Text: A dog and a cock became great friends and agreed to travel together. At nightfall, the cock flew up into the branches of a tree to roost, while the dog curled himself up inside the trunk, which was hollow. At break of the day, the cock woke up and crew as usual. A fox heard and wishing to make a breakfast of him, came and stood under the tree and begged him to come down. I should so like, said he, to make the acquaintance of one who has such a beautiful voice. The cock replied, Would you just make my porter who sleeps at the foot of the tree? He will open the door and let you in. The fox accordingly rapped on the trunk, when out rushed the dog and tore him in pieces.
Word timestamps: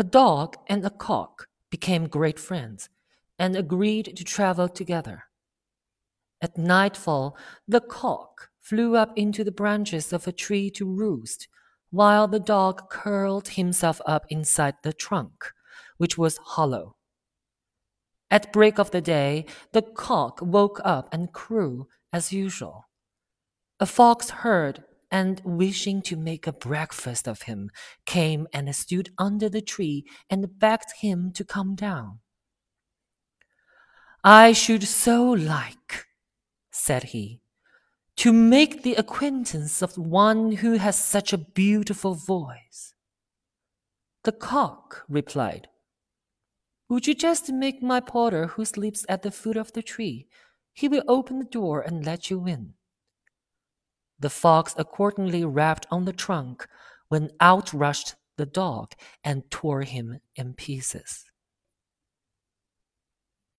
A 0.00 0.04
dog 0.04 0.56
and 0.68 0.86
a 0.86 0.90
cock 0.90 1.48
became 1.70 2.06
great 2.06 2.38
friends 2.38 2.88
and 3.36 3.56
agreed 3.56 4.16
to 4.16 4.22
travel 4.22 4.68
together. 4.68 5.24
At 6.40 6.56
nightfall, 6.56 7.36
the 7.66 7.80
cock 7.80 8.50
flew 8.60 8.94
up 8.94 9.12
into 9.16 9.42
the 9.42 9.50
branches 9.50 10.12
of 10.12 10.28
a 10.28 10.32
tree 10.32 10.70
to 10.70 10.86
roost, 10.86 11.48
while 11.90 12.28
the 12.28 12.38
dog 12.38 12.88
curled 12.90 13.48
himself 13.48 14.00
up 14.06 14.24
inside 14.28 14.76
the 14.84 14.92
trunk, 14.92 15.50
which 15.96 16.16
was 16.16 16.36
hollow. 16.36 16.94
At 18.30 18.52
break 18.52 18.78
of 18.78 18.92
the 18.92 19.00
day, 19.00 19.46
the 19.72 19.82
cock 19.82 20.38
woke 20.40 20.80
up 20.84 21.08
and 21.12 21.32
crew 21.32 21.88
as 22.12 22.32
usual. 22.32 22.88
A 23.80 23.86
fox 23.86 24.30
heard 24.30 24.84
and 25.10 25.40
wishing 25.44 26.02
to 26.02 26.16
make 26.16 26.46
a 26.46 26.52
breakfast 26.52 27.26
of 27.26 27.42
him, 27.42 27.70
came 28.06 28.46
and 28.52 28.74
stood 28.74 29.10
under 29.18 29.48
the 29.48 29.62
tree 29.62 30.04
and 30.28 30.58
begged 30.58 30.92
him 31.00 31.32
to 31.32 31.44
come 31.44 31.74
down. 31.74 32.20
I 34.24 34.52
should 34.52 34.84
so 34.84 35.30
like, 35.30 36.06
said 36.70 37.04
he, 37.04 37.40
to 38.16 38.32
make 38.32 38.82
the 38.82 38.94
acquaintance 38.94 39.80
of 39.80 39.96
one 39.96 40.52
who 40.52 40.72
has 40.72 40.98
such 40.98 41.32
a 41.32 41.38
beautiful 41.38 42.14
voice. 42.14 42.94
The 44.24 44.32
cock 44.32 45.04
replied, 45.08 45.68
Would 46.88 47.06
you 47.06 47.14
just 47.14 47.52
make 47.52 47.82
my 47.82 48.00
porter 48.00 48.48
who 48.48 48.64
sleeps 48.64 49.06
at 49.08 49.22
the 49.22 49.30
foot 49.30 49.56
of 49.56 49.72
the 49.72 49.82
tree? 49.82 50.26
He 50.74 50.88
will 50.88 51.04
open 51.08 51.38
the 51.38 51.44
door 51.44 51.80
and 51.80 52.04
let 52.04 52.28
you 52.28 52.46
in. 52.46 52.74
The 54.20 54.30
fox 54.30 54.74
accordingly 54.76 55.44
rapped 55.44 55.86
on 55.90 56.04
the 56.04 56.12
trunk, 56.12 56.66
when 57.08 57.30
out 57.40 57.72
rushed 57.72 58.14
the 58.36 58.46
dog 58.46 58.94
and 59.24 59.50
tore 59.50 59.82
him 59.82 60.20
in 60.36 60.54
pieces. 60.54 61.24